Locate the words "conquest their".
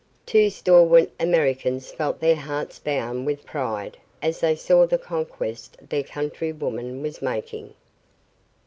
4.97-6.01